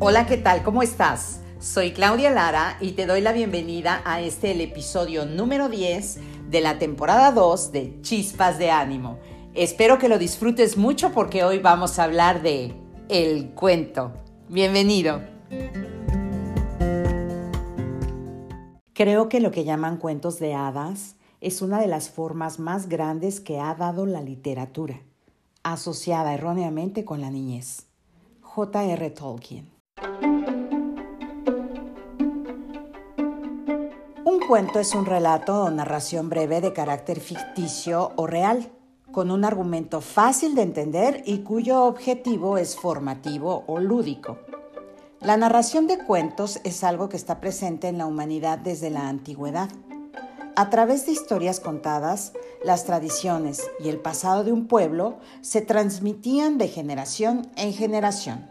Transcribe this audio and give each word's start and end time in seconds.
Hola, 0.00 0.26
¿qué 0.26 0.36
tal? 0.36 0.62
¿Cómo 0.62 0.84
estás? 0.84 1.40
Soy 1.58 1.90
Claudia 1.90 2.30
Lara 2.30 2.76
y 2.80 2.92
te 2.92 3.04
doy 3.04 3.20
la 3.20 3.32
bienvenida 3.32 4.00
a 4.04 4.20
este 4.20 4.52
el 4.52 4.60
episodio 4.60 5.26
número 5.26 5.68
10 5.68 6.20
de 6.50 6.60
la 6.60 6.78
temporada 6.78 7.32
2 7.32 7.72
de 7.72 8.00
Chispas 8.00 8.60
de 8.60 8.70
Ánimo. 8.70 9.18
Espero 9.54 9.98
que 9.98 10.08
lo 10.08 10.16
disfrutes 10.16 10.76
mucho 10.76 11.10
porque 11.10 11.42
hoy 11.42 11.58
vamos 11.58 11.98
a 11.98 12.04
hablar 12.04 12.42
de 12.42 12.76
el 13.08 13.50
cuento. 13.56 14.12
Bienvenido. 14.48 15.20
Creo 18.92 19.28
que 19.28 19.40
lo 19.40 19.50
que 19.50 19.64
llaman 19.64 19.96
cuentos 19.96 20.38
de 20.38 20.54
hadas 20.54 21.16
es 21.40 21.60
una 21.60 21.80
de 21.80 21.88
las 21.88 22.08
formas 22.08 22.60
más 22.60 22.88
grandes 22.88 23.40
que 23.40 23.58
ha 23.58 23.74
dado 23.74 24.06
la 24.06 24.22
literatura, 24.22 25.00
asociada 25.64 26.34
erróneamente 26.34 27.04
con 27.04 27.20
la 27.20 27.30
niñez. 27.30 27.86
J.R. 28.42 29.10
Tolkien. 29.10 29.77
Un 34.24 34.40
cuento 34.46 34.78
es 34.78 34.94
un 34.94 35.06
relato 35.06 35.64
o 35.64 35.70
narración 35.70 36.28
breve 36.28 36.60
de 36.60 36.72
carácter 36.72 37.20
ficticio 37.20 38.12
o 38.16 38.26
real, 38.26 38.70
con 39.10 39.30
un 39.30 39.44
argumento 39.44 40.00
fácil 40.00 40.54
de 40.54 40.62
entender 40.62 41.22
y 41.26 41.38
cuyo 41.38 41.84
objetivo 41.84 42.58
es 42.58 42.76
formativo 42.76 43.64
o 43.66 43.80
lúdico. 43.80 44.38
La 45.20 45.36
narración 45.36 45.86
de 45.86 45.98
cuentos 45.98 46.60
es 46.62 46.84
algo 46.84 47.08
que 47.08 47.16
está 47.16 47.40
presente 47.40 47.88
en 47.88 47.98
la 47.98 48.06
humanidad 48.06 48.58
desde 48.58 48.90
la 48.90 49.08
antigüedad. 49.08 49.68
A 50.54 50.70
través 50.70 51.06
de 51.06 51.12
historias 51.12 51.60
contadas, 51.60 52.32
las 52.64 52.84
tradiciones 52.84 53.68
y 53.80 53.88
el 53.88 53.98
pasado 53.98 54.44
de 54.44 54.52
un 54.52 54.66
pueblo 54.66 55.18
se 55.40 55.60
transmitían 55.60 56.58
de 56.58 56.68
generación 56.68 57.50
en 57.56 57.72
generación. 57.72 58.48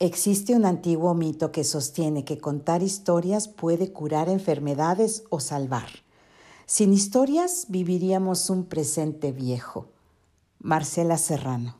Existe 0.00 0.54
un 0.54 0.64
antiguo 0.64 1.12
mito 1.14 1.50
que 1.50 1.64
sostiene 1.64 2.24
que 2.24 2.38
contar 2.38 2.84
historias 2.84 3.48
puede 3.48 3.92
curar 3.92 4.28
enfermedades 4.28 5.24
o 5.28 5.40
salvar. 5.40 5.88
Sin 6.66 6.92
historias 6.92 7.66
viviríamos 7.68 8.48
un 8.48 8.66
presente 8.66 9.32
viejo. 9.32 9.88
Marcela 10.60 11.18
Serrano. 11.18 11.78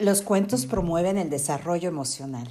Los 0.00 0.22
cuentos 0.22 0.66
promueven 0.66 1.16
el 1.16 1.30
desarrollo 1.30 1.88
emocional. 1.88 2.48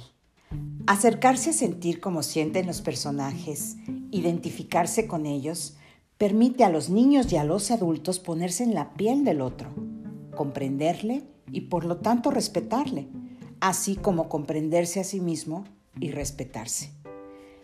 Acercarse 0.86 1.50
a 1.50 1.52
sentir 1.52 2.00
como 2.00 2.22
sienten 2.22 2.66
los 2.66 2.80
personajes, 2.80 3.76
identificarse 4.10 5.06
con 5.06 5.26
ellos, 5.26 5.74
permite 6.20 6.64
a 6.64 6.68
los 6.68 6.90
niños 6.90 7.32
y 7.32 7.38
a 7.38 7.44
los 7.44 7.70
adultos 7.70 8.18
ponerse 8.18 8.62
en 8.62 8.74
la 8.74 8.92
piel 8.92 9.24
del 9.24 9.40
otro, 9.40 9.70
comprenderle 10.36 11.24
y 11.50 11.62
por 11.62 11.86
lo 11.86 11.96
tanto 11.96 12.30
respetarle, 12.30 13.08
así 13.60 13.96
como 13.96 14.28
comprenderse 14.28 15.00
a 15.00 15.04
sí 15.04 15.18
mismo 15.18 15.64
y 15.98 16.10
respetarse. 16.10 16.92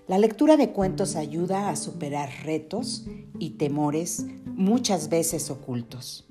La 0.09 0.17
lectura 0.17 0.57
de 0.57 0.71
cuentos 0.71 1.17
ayuda 1.17 1.69
a 1.69 1.77
superar 1.77 2.31
retos 2.45 3.05
y 3.39 3.51
temores 3.59 4.25
muchas 4.47 5.11
veces 5.11 5.51
ocultos. 5.51 6.27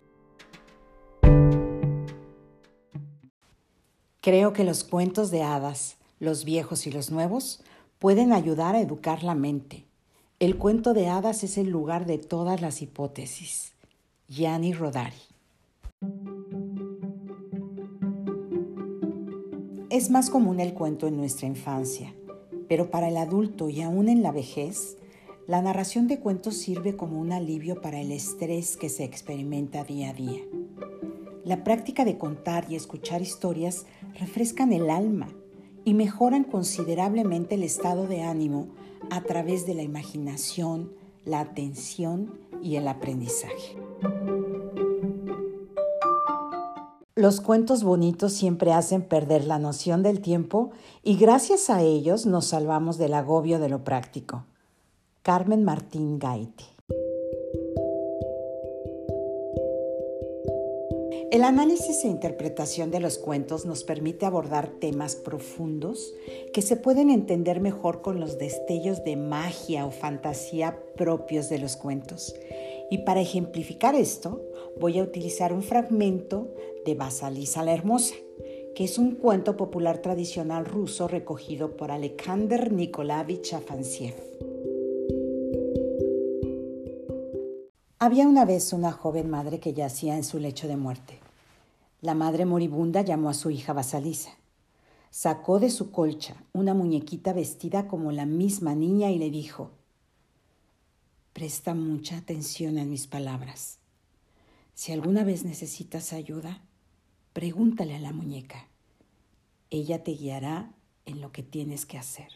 Creo 4.22 4.52
que 4.52 4.64
los 4.64 4.84
cuentos 4.84 5.30
de 5.30 5.44
hadas, 5.44 5.98
los 6.18 6.44
viejos 6.44 6.88
y 6.88 6.92
los 6.92 7.12
nuevos, 7.12 7.62
pueden 8.00 8.34
ayudar 8.34 8.74
a 8.74 8.82
educar 8.82 9.22
la 9.22 9.36
mente, 9.36 9.86
el 10.40 10.58
cuento 10.58 10.94
de 10.94 11.08
hadas 11.08 11.46
es 11.46 11.58
el 11.58 11.70
lugar 11.70 12.06
de 12.06 12.18
todas 12.18 12.60
las 12.62 12.82
hipótesis. 12.82 13.74
Gianni 14.28 14.74
Rodari. 14.74 15.16
Es 19.90 20.10
más 20.10 20.30
común 20.30 20.60
el 20.60 20.74
cuento 20.74 21.08
en 21.08 21.16
nuestra 21.16 21.48
infancia, 21.48 22.14
pero 22.68 22.92
para 22.92 23.08
el 23.08 23.16
adulto 23.16 23.70
y 23.70 23.82
aún 23.82 24.10
en 24.10 24.24
la 24.24 24.34
vejez, 24.34 24.98
la 25.48 25.62
narración 25.62 26.08
de 26.08 26.20
cuentos 26.20 26.58
sirve 26.58 26.98
como 26.98 27.22
un 27.22 27.32
alivio 27.32 27.80
para 27.80 28.02
el 28.02 28.12
estrés 28.12 28.76
que 28.76 28.90
se 28.90 29.06
experimenta 29.06 29.86
día 29.86 30.10
a 30.10 30.14
día. 30.14 30.42
La 31.46 31.64
práctica 31.64 32.04
de 32.04 32.18
contar 32.18 32.66
y 32.70 32.76
escuchar 32.76 33.22
historias 33.22 33.86
refrescan 34.20 34.74
el 34.74 34.90
alma 34.90 35.30
y 35.86 35.94
mejoran 35.94 36.44
considerablemente 36.44 37.56
el 37.56 37.64
estado 37.64 38.08
de 38.08 38.24
ánimo 38.24 38.68
a 39.12 39.22
través 39.22 39.66
de 39.66 39.76
la 39.76 39.84
imaginación, 39.84 40.92
la 41.24 41.40
atención 41.40 42.40
y 42.62 42.76
el 42.76 42.88
aprendizaje. 42.88 43.78
Los 47.14 47.40
cuentos 47.40 47.84
bonitos 47.84 48.34
siempre 48.34 48.74
hacen 48.74 49.04
perder 49.04 49.46
la 49.46 49.58
noción 49.58 50.04
del 50.04 50.20
tiempo 50.20 50.72
y 51.02 51.16
gracias 51.16 51.70
a 51.70 51.82
ellos 51.82 52.26
nos 52.26 52.48
salvamos 52.48 52.98
del 52.98 53.14
agobio 53.14 53.58
de 53.60 53.70
lo 53.70 53.86
práctico. 53.86 54.44
Carmen 55.22 55.64
Martín 55.64 56.20
Gaite. 56.20 56.75
El 61.36 61.44
análisis 61.44 62.06
e 62.06 62.08
interpretación 62.08 62.92
de 62.92 63.02
los 63.02 63.18
cuentos 63.18 63.66
nos 63.66 63.84
permite 63.84 64.26
abordar 64.26 64.70
temas 64.80 65.18
profundos 65.18 66.16
que 66.54 66.62
se 66.62 66.78
pueden 66.78 67.10
entender 67.10 67.60
mejor 67.60 68.02
con 68.02 68.22
los 68.22 68.38
destellos 68.38 69.04
de 69.04 69.18
magia 69.18 69.86
o 69.86 69.92
fantasía 69.92 70.80
propios 70.96 71.50
de 71.50 71.60
los 71.60 71.76
cuentos. 71.76 72.34
Y 72.90 73.00
para 73.00 73.20
ejemplificar 73.20 73.96
esto, 73.96 74.42
voy 74.80 74.98
a 74.98 75.04
utilizar 75.04 75.52
un 75.52 75.62
fragmento 75.62 76.54
de 76.86 76.96
Basalisa 76.96 77.66
la 77.66 77.74
Hermosa, 77.74 78.16
que 78.74 78.86
es 78.86 78.98
un 78.98 79.16
cuento 79.16 79.58
popular 79.58 79.98
tradicional 79.98 80.64
ruso 80.64 81.10
recogido 81.10 81.76
por 81.76 81.92
Alexander 81.92 82.72
Nikolavich 82.72 83.52
Afansiev. 83.52 84.16
Había 88.00 88.26
una 88.26 88.46
vez 88.46 88.72
una 88.72 88.94
joven 88.94 89.30
madre 89.30 89.60
que 89.60 89.74
yacía 89.74 90.16
en 90.16 90.24
su 90.24 90.40
lecho 90.40 90.70
de 90.70 90.78
muerte. 90.78 91.25
La 92.06 92.14
madre 92.14 92.46
moribunda 92.46 93.02
llamó 93.02 93.32
a 93.32 93.34
su 93.34 93.50
hija 93.50 93.74
Basalisa. 93.74 94.30
Sacó 95.10 95.60
de 95.60 95.72
su 95.72 95.90
colcha 95.90 96.36
una 96.54 96.76
muñequita 96.76 97.34
vestida 97.34 97.88
como 97.88 98.12
la 98.12 98.28
misma 98.28 98.76
niña 98.76 99.10
y 99.10 99.18
le 99.18 99.32
dijo, 99.32 99.72
Presta 101.34 101.74
mucha 101.74 102.18
atención 102.18 102.78
a 102.78 102.86
mis 102.86 103.08
palabras. 103.08 103.80
Si 104.76 104.92
alguna 104.92 105.24
vez 105.24 105.46
necesitas 105.46 106.14
ayuda, 106.14 106.62
pregúntale 107.34 107.96
a 107.96 108.00
la 108.00 108.14
muñeca. 108.14 108.68
Ella 109.72 110.04
te 110.04 110.12
guiará 110.12 110.76
en 111.08 111.22
lo 111.22 111.32
que 111.32 111.42
tienes 111.42 111.88
que 111.88 111.98
hacer. 111.98 112.30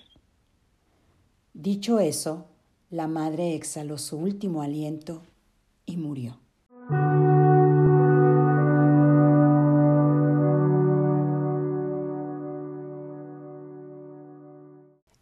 Dicho 1.54 2.00
eso, 2.00 2.48
la 2.90 3.08
madre 3.08 3.54
exhaló 3.54 4.00
su 4.00 4.18
último 4.18 4.64
aliento 4.64 5.22
y 5.86 5.98
murió. 5.98 6.40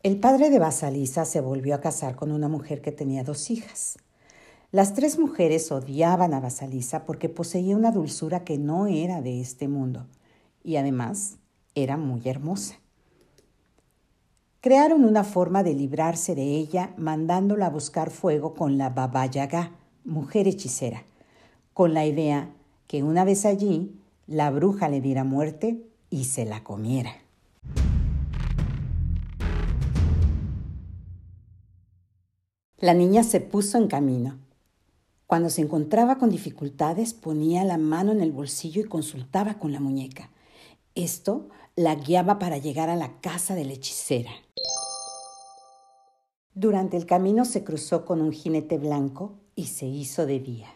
El 0.03 0.19
padre 0.19 0.51
de 0.51 0.59
Basalisa 0.59 1.25
se 1.25 1.41
volvió 1.41 1.73
a 1.73 1.81
casar 1.81 2.15
con 2.15 2.31
una 2.31 2.47
mujer 2.47 2.81
que 2.81 2.91
tenía 2.91 3.23
dos 3.23 3.49
hijas. 3.49 3.97
Las 4.71 4.93
tres 4.93 5.17
mujeres 5.17 5.71
odiaban 5.71 6.35
a 6.35 6.39
Basalisa 6.39 7.03
porque 7.03 7.29
poseía 7.29 7.75
una 7.75 7.91
dulzura 7.91 8.43
que 8.43 8.59
no 8.59 8.85
era 8.85 9.21
de 9.21 9.41
este 9.41 9.67
mundo 9.67 10.05
y 10.63 10.75
además 10.75 11.37
era 11.73 11.97
muy 11.97 12.21
hermosa. 12.25 12.75
Crearon 14.61 15.03
una 15.03 15.23
forma 15.23 15.63
de 15.63 15.73
librarse 15.73 16.35
de 16.35 16.43
ella 16.43 16.93
mandándola 16.97 17.65
a 17.65 17.71
buscar 17.71 18.11
fuego 18.11 18.53
con 18.53 18.77
la 18.77 18.89
Baba 18.89 19.25
Yaga, 19.25 19.71
mujer 20.03 20.47
hechicera, 20.47 21.05
con 21.73 21.95
la 21.95 22.05
idea 22.05 22.53
que 22.85 23.01
una 23.01 23.23
vez 23.23 23.45
allí 23.45 23.99
la 24.27 24.51
bruja 24.51 24.89
le 24.89 25.01
diera 25.01 25.23
muerte 25.23 25.87
y 26.11 26.25
se 26.25 26.45
la 26.45 26.63
comiera. 26.63 27.26
La 32.79 32.93
niña 32.93 33.23
se 33.23 33.41
puso 33.41 33.79
en 33.79 33.87
camino. 33.87 34.37
Cuando 35.25 35.49
se 35.49 35.63
encontraba 35.63 36.19
con 36.19 36.29
dificultades 36.29 37.15
ponía 37.15 37.63
la 37.63 37.79
mano 37.79 38.11
en 38.11 38.21
el 38.21 38.31
bolsillo 38.31 38.81
y 38.81 38.87
consultaba 38.87 39.55
con 39.55 39.73
la 39.73 39.79
muñeca. 39.79 40.29
Esto 40.93 41.49
la 41.75 41.95
guiaba 41.95 42.37
para 42.37 42.59
llegar 42.59 42.91
a 42.91 42.95
la 42.95 43.19
casa 43.19 43.55
de 43.55 43.65
la 43.65 43.73
hechicera. 43.73 44.29
Durante 46.53 46.97
el 46.97 47.07
camino 47.07 47.45
se 47.45 47.63
cruzó 47.63 48.05
con 48.05 48.21
un 48.21 48.31
jinete 48.31 48.77
blanco 48.77 49.39
y 49.55 49.65
se 49.65 49.87
hizo 49.87 50.27
de 50.27 50.39
día. 50.39 50.69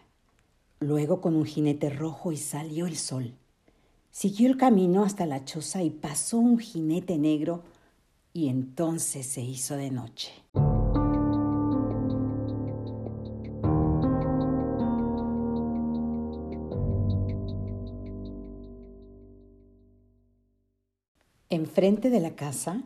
Luego 0.80 1.20
con 1.20 1.36
un 1.36 1.44
jinete 1.44 1.88
rojo 1.88 2.32
y 2.32 2.36
salió 2.36 2.88
el 2.88 2.96
sol. 2.96 3.36
Siguió 4.10 4.48
el 4.48 4.56
camino 4.56 5.04
hasta 5.04 5.24
la 5.24 5.44
choza 5.44 5.84
y 5.84 5.90
pasó 5.90 6.38
un 6.38 6.58
jinete 6.58 7.16
negro 7.16 7.62
y 8.32 8.48
entonces 8.48 9.24
se 9.24 9.42
hizo 9.42 9.76
de 9.76 9.92
noche. 9.92 10.32
Enfrente 21.72 22.10
de 22.10 22.20
la 22.20 22.36
casa, 22.36 22.82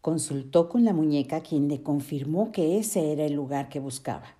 consultó 0.00 0.68
con 0.68 0.84
la 0.84 0.92
muñeca 0.92 1.40
quien 1.40 1.66
le 1.66 1.82
confirmó 1.82 2.52
que 2.52 2.78
ese 2.78 3.10
era 3.10 3.24
el 3.24 3.32
lugar 3.32 3.68
que 3.68 3.80
buscaba. 3.80 4.36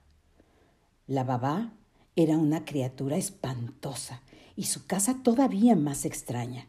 La 1.08 1.24
babá 1.24 1.72
era 2.14 2.38
una 2.38 2.64
criatura 2.64 3.16
espantosa 3.16 4.22
y 4.54 4.66
su 4.66 4.86
casa 4.86 5.22
todavía 5.24 5.74
más 5.74 6.04
extraña. 6.04 6.68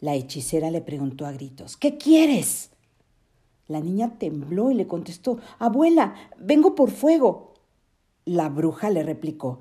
La 0.00 0.14
hechicera 0.14 0.70
le 0.70 0.80
preguntó 0.80 1.26
a 1.26 1.32
gritos, 1.32 1.76
¿Qué 1.76 1.98
quieres? 1.98 2.70
La 3.68 3.80
niña 3.80 4.16
tembló 4.18 4.70
y 4.70 4.74
le 4.74 4.86
contestó, 4.86 5.36
Abuela, 5.58 6.14
vengo 6.38 6.74
por 6.74 6.92
fuego. 6.92 7.52
La 8.24 8.48
bruja 8.48 8.88
le 8.88 9.02
replicó, 9.02 9.58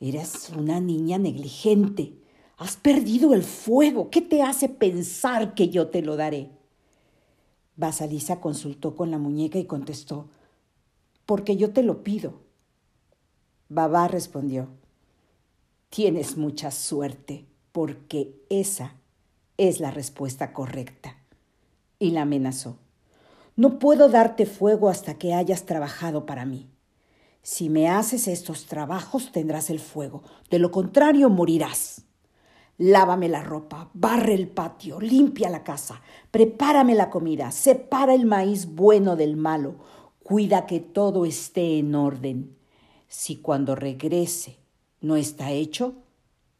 Eres 0.00 0.48
una 0.56 0.80
niña 0.80 1.18
negligente. 1.18 2.14
Has 2.56 2.76
perdido 2.76 3.34
el 3.34 3.42
fuego. 3.42 4.10
¿Qué 4.10 4.20
te 4.20 4.42
hace 4.42 4.68
pensar 4.68 5.54
que 5.54 5.68
yo 5.68 5.88
te 5.88 6.02
lo 6.02 6.16
daré? 6.16 6.50
Basalisa 7.76 8.40
consultó 8.40 8.94
con 8.94 9.10
la 9.10 9.18
muñeca 9.18 9.58
y 9.58 9.64
contestó, 9.64 10.28
Porque 11.26 11.56
yo 11.56 11.72
te 11.72 11.82
lo 11.82 12.04
pido. 12.04 12.40
Babá 13.68 14.08
respondió, 14.08 14.68
Tienes 15.90 16.36
mucha 16.36 16.70
suerte, 16.70 17.46
porque 17.72 18.34
esa 18.50 18.94
es 19.56 19.80
la 19.80 19.90
respuesta 19.90 20.52
correcta. 20.52 21.16
Y 21.98 22.10
la 22.10 22.22
amenazó. 22.22 22.78
No 23.56 23.78
puedo 23.78 24.08
darte 24.08 24.46
fuego 24.46 24.88
hasta 24.88 25.14
que 25.14 25.34
hayas 25.34 25.64
trabajado 25.64 26.26
para 26.26 26.44
mí. 26.44 26.68
Si 27.42 27.68
me 27.68 27.88
haces 27.88 28.26
estos 28.26 28.66
trabajos 28.66 29.30
tendrás 29.30 29.70
el 29.70 29.78
fuego, 29.78 30.22
de 30.50 30.58
lo 30.58 30.70
contrario 30.70 31.30
morirás. 31.30 32.02
Lávame 32.78 33.28
la 33.28 33.42
ropa, 33.42 33.88
barre 33.94 34.34
el 34.34 34.48
patio, 34.48 35.00
limpia 35.00 35.48
la 35.48 35.62
casa, 35.62 36.02
prepárame 36.32 36.96
la 36.96 37.08
comida, 37.08 37.52
separa 37.52 38.14
el 38.14 38.26
maíz 38.26 38.66
bueno 38.66 39.14
del 39.14 39.36
malo, 39.36 39.76
cuida 40.24 40.66
que 40.66 40.80
todo 40.80 41.24
esté 41.24 41.78
en 41.78 41.94
orden. 41.94 42.56
Si 43.06 43.36
cuando 43.36 43.76
regrese 43.76 44.58
no 45.00 45.14
está 45.14 45.52
hecho, 45.52 45.94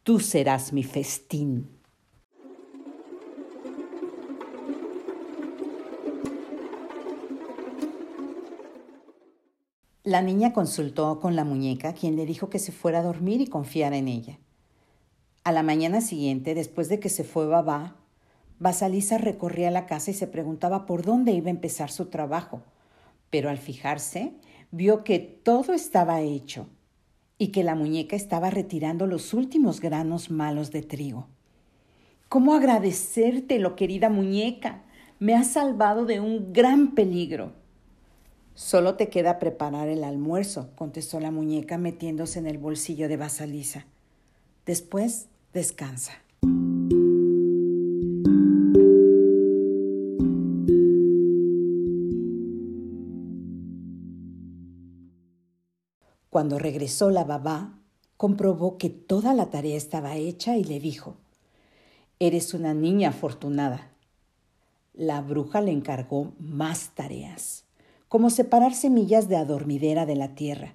tú 0.05 0.20
serás 0.20 0.72
mi 0.72 0.84
festín. 0.84 1.69
La 10.05 10.20
niña 10.20 10.52
consultó 10.52 11.19
con 11.19 11.34
la 11.34 11.44
muñeca, 11.44 11.94
quien 11.94 12.14
le 12.14 12.26
dijo 12.26 12.50
que 12.50 12.58
se 12.58 12.70
fuera 12.70 13.00
a 13.00 13.02
dormir 13.02 13.40
y 13.40 13.46
confiara 13.46 13.96
en 13.96 14.06
ella. 14.06 14.38
A 15.44 15.52
la 15.52 15.62
mañana 15.62 16.00
siguiente, 16.00 16.55
después 16.55 16.88
de 16.88 16.99
que 16.99 17.11
se 17.11 17.23
fue 17.23 17.46
Babá, 17.46 17.96
Basalisa 18.58 19.19
recorría 19.19 19.70
la 19.70 19.85
casa 19.85 20.11
y 20.11 20.14
se 20.14 20.26
preguntaba 20.26 20.87
por 20.87 21.05
dónde 21.05 21.32
iba 21.32 21.49
a 21.49 21.50
empezar 21.50 21.91
su 21.91 22.06
trabajo, 22.06 22.62
pero 23.29 23.50
al 23.50 23.58
fijarse 23.58 24.32
vio 24.70 25.05
que 25.05 25.19
todo 25.19 25.75
estaba 25.75 26.23
hecho 26.23 26.67
y 27.37 27.49
que 27.49 27.62
la 27.62 27.75
muñeca 27.75 28.17
estaba 28.17 28.49
retirando 28.49 29.06
los 29.06 29.35
últimos 29.35 29.81
granos 29.81 30.31
malos 30.31 30.70
de 30.70 30.81
trigo. 30.81 31.29
¿Cómo 32.31 32.55
agradecértelo, 32.55 33.76
querida 33.76 34.08
muñeca? 34.08 34.85
Me 35.19 35.35
has 35.35 35.49
salvado 35.49 36.06
de 36.06 36.20
un 36.20 36.55
gran 36.55 36.94
peligro. 36.94 37.52
Solo 38.55 38.94
te 38.94 39.11
queda 39.11 39.38
preparar 39.38 39.88
el 39.88 40.05
almuerzo, 40.05 40.70
contestó 40.75 41.20
la 41.20 41.31
muñeca 41.31 41.76
metiéndose 41.76 42.38
en 42.38 42.46
el 42.46 42.56
bolsillo 42.56 43.08
de 43.08 43.19
Basalisa. 43.19 43.85
Después, 44.64 45.29
descansa. 45.54 46.12
Cuando 56.28 56.58
regresó 56.58 57.10
la 57.10 57.24
babá, 57.24 57.78
comprobó 58.16 58.76
que 58.76 58.90
toda 58.90 59.32
la 59.32 59.50
tarea 59.50 59.76
estaba 59.76 60.16
hecha 60.16 60.56
y 60.56 60.64
le 60.64 60.80
dijo, 60.80 61.16
Eres 62.18 62.52
una 62.52 62.74
niña 62.74 63.10
afortunada. 63.10 63.92
La 64.92 65.22
bruja 65.22 65.60
le 65.60 65.72
encargó 65.72 66.34
más 66.38 66.90
tareas 66.94 67.64
como 68.14 68.30
separar 68.30 68.74
semillas 68.74 69.28
de 69.28 69.34
adormidera 69.34 70.06
de 70.06 70.14
la 70.14 70.36
tierra. 70.36 70.74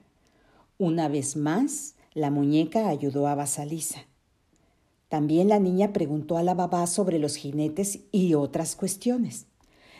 Una 0.77 1.07
vez 1.07 1.37
más, 1.37 1.95
la 2.13 2.31
muñeca 2.31 2.89
ayudó 2.89 3.27
a 3.29 3.35
Basalisa. 3.35 4.08
También 5.09 5.49
la 5.49 5.59
niña 5.59 5.91
preguntó 5.91 6.37
a 6.37 6.43
la 6.43 6.53
babá 6.53 6.85
sobre 6.87 7.19
los 7.19 7.35
jinetes 7.35 7.99
y 8.11 8.35
otras 8.35 8.75
cuestiones. 8.75 9.47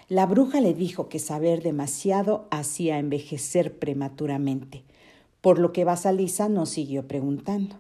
La 0.08 0.26
bruja 0.26 0.62
le 0.62 0.74
dijo 0.74 1.10
que 1.10 1.20
saber 1.20 1.62
demasiado 1.62 2.48
hacía 2.52 3.00
envejecer 3.00 3.78
prematuramente, 3.78 4.84
por 5.42 5.60
lo 5.60 5.74
que 5.74 5.84
Basalisa 5.84 6.48
no 6.48 6.66
siguió 6.66 7.08
preguntando. 7.08 7.76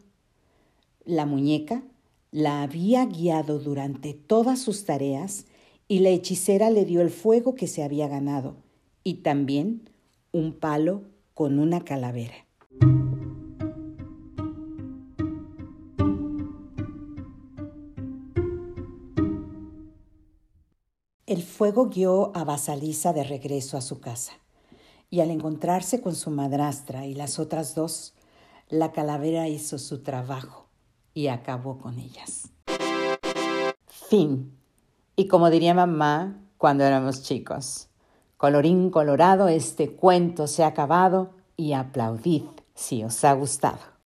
La 1.06 1.26
muñeca 1.26 1.84
la 2.31 2.62
había 2.62 3.06
guiado 3.06 3.60
durante 3.60 4.14
todas 4.14 4.60
sus 4.60 4.86
tareas 4.86 5.46
y 5.88 6.00
la 6.00 6.10
hechicera 6.10 6.70
le 6.70 6.86
dio 6.86 7.02
el 7.02 7.10
fuego 7.10 7.56
que 7.56 7.68
se 7.68 7.84
había 7.84 8.08
ganado 8.08 8.56
y 9.04 9.16
también 9.16 9.90
un 10.31 10.54
palo 10.54 11.04
con 11.34 11.58
una 11.58 11.84
calavera. 11.84 12.49
El 21.30 21.44
fuego 21.44 21.90
guió 21.90 22.31
a 22.36 22.44
Basalisa 22.44 23.14
de 23.14 23.24
regreso 23.24 23.78
a 23.78 23.81
su 23.81 24.00
casa, 24.00 24.34
y 25.12 25.20
al 25.20 25.30
encontrarse 25.30 26.02
con 26.02 26.16
su 26.16 26.31
madrastra 26.31 27.06
y 27.06 27.14
las 27.14 27.38
otras 27.38 27.76
dos, 27.76 28.16
la 28.68 28.92
calavera 28.94 29.48
hizo 29.48 29.78
su 29.78 30.02
trabajo 30.02 30.66
y 31.14 31.28
acabó 31.28 31.78
con 31.78 32.00
ellas. 32.00 32.50
Fin. 33.86 34.58
Y 35.16 35.28
como 35.28 35.52
diría 35.52 35.76
mamá 35.76 36.42
cuando 36.58 36.84
éramos 36.84 37.22
chicos, 37.22 37.90
Colorín 38.36 38.90
colorado, 38.90 39.50
este 39.50 39.92
cuento 39.92 40.48
se 40.48 40.64
ha 40.64 40.68
acabado 40.68 41.36
y 41.56 41.74
aplaudid 41.74 42.46
si 42.74 43.04
os 43.04 43.24
ha 43.24 43.33
gustado. 43.33 43.99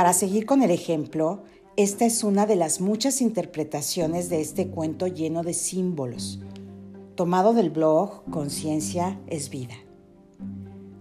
Para 0.00 0.14
seguir 0.14 0.46
con 0.46 0.62
el 0.62 0.70
ejemplo, 0.70 1.42
esta 1.76 2.06
es 2.06 2.24
una 2.24 2.46
de 2.46 2.56
las 2.56 2.80
muchas 2.80 3.20
interpretaciones 3.20 4.30
de 4.30 4.40
este 4.40 4.68
cuento 4.68 5.06
lleno 5.06 5.42
de 5.42 5.52
símbolos, 5.52 6.40
tomado 7.16 7.52
del 7.52 7.68
blog 7.68 8.24
Conciencia 8.30 9.20
es 9.26 9.50
vida. 9.50 9.74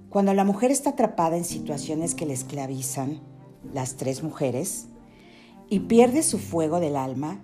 Cuando 0.10 0.34
la 0.34 0.44
mujer 0.44 0.70
está 0.70 0.90
atrapada 0.90 1.38
en 1.38 1.46
situaciones 1.46 2.14
que 2.14 2.26
le 2.26 2.34
esclavizan, 2.34 3.22
las 3.74 3.96
tres 3.96 4.22
mujeres, 4.22 4.88
y 5.70 5.80
pierde 5.80 6.22
su 6.22 6.38
fuego 6.38 6.82
del 6.82 6.98
alma, 6.98 7.40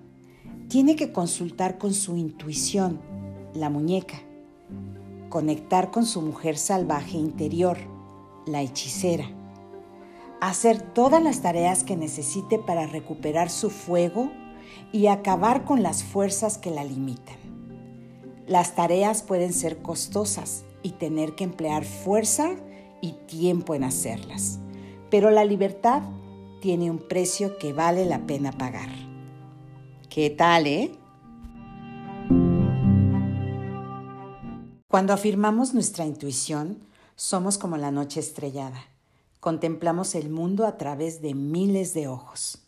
tiene 0.68 0.98
que 0.98 1.14
consultar 1.14 1.78
con 1.78 1.94
su 1.94 2.18
intuición, 2.18 3.00
la 3.54 3.70
muñeca, 3.70 4.18
conectar 5.30 5.90
con 5.90 6.06
su 6.06 6.22
mujer 6.22 6.58
salvaje 6.58 7.18
interior, 7.18 7.78
la 8.46 8.62
hechicera, 8.62 9.30
hacer 10.42 10.82
todas 10.82 11.22
las 11.22 11.42
tareas 11.42 11.84
que 11.84 11.96
necesite 11.96 12.60
para 12.60 12.88
recuperar 12.88 13.50
su 13.50 13.70
fuego 13.70 14.32
y 14.92 15.08
acabar 15.08 15.66
con 15.66 15.84
las 15.84 16.04
fuerzas 16.04 16.58
que 16.58 16.72
la 16.72 16.84
limitan. 16.84 17.38
Las 18.48 18.76
tareas 18.76 19.24
pueden 19.24 19.54
ser 19.54 19.82
costosas 19.82 20.66
y 20.84 20.92
tener 20.92 21.36
que 21.36 21.44
emplear 21.44 21.84
fuerza 21.84 22.52
y 23.02 23.14
tiempo 23.28 23.74
en 23.76 23.84
hacerlas. 23.84 24.60
Pero 25.10 25.32
la 25.32 25.46
libertad 25.46 26.04
tiene 26.62 26.92
un 26.92 27.00
precio 27.00 27.58
que 27.58 27.74
vale 27.74 28.06
la 28.06 28.26
pena 28.28 28.52
pagar. 28.52 28.90
¿Qué 30.10 30.30
tal, 30.30 30.68
eh? 30.68 30.92
Cuando 34.88 35.14
afirmamos 35.14 35.74
nuestra 35.74 36.06
intuición, 36.06 36.80
somos 37.16 37.58
como 37.58 37.78
la 37.78 37.92
noche 37.92 38.20
estrellada. 38.20 38.95
Contemplamos 39.46 40.16
el 40.16 40.32
mundo 40.32 40.66
a 40.66 40.76
través 40.76 41.22
de 41.22 41.36
miles 41.36 41.94
de 41.94 42.08
ojos. 42.08 42.66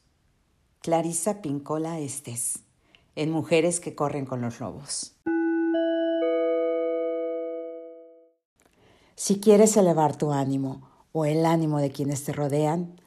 Clarisa 0.84 1.42
Pincola 1.42 1.98
Estés, 1.98 2.60
en 3.16 3.32
Mujeres 3.32 3.80
que 3.80 3.96
corren 3.96 4.28
con 4.28 4.42
los 4.42 4.60
lobos. 4.60 5.16
Si 9.16 9.40
quieres 9.40 9.76
elevar 9.76 10.18
tu 10.18 10.32
ánimo 10.32 10.88
o 11.14 11.26
el 11.26 11.48
ánimo 11.48 11.80
de 11.80 11.92
quienes 11.92 12.24
te 12.24 12.32
rodean, 12.32 13.02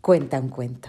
cuenta 0.00 0.40
un 0.40 0.48
cuento. 0.48 0.88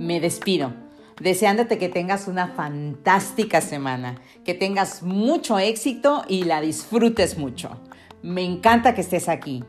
Me 0.00 0.18
despido. 0.18 0.91
Deseándote 1.22 1.78
que 1.78 1.88
tengas 1.88 2.26
una 2.26 2.48
fantástica 2.48 3.60
semana, 3.60 4.20
que 4.44 4.54
tengas 4.54 5.02
mucho 5.02 5.58
éxito 5.58 6.24
y 6.28 6.44
la 6.44 6.60
disfrutes 6.60 7.38
mucho. 7.38 7.80
Me 8.22 8.42
encanta 8.42 8.94
que 8.94 9.02
estés 9.02 9.28
aquí. 9.28 9.64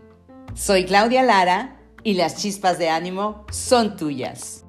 Soy 0.55 0.85
Claudia 0.85 1.23
Lara 1.23 1.77
y 2.03 2.15
las 2.15 2.37
chispas 2.37 2.79
de 2.79 2.89
ánimo 2.89 3.45
son 3.51 3.95
tuyas. 3.95 4.62